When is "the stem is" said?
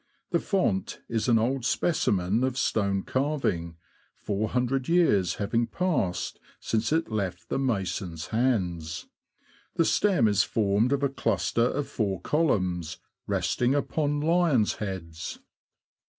9.75-10.41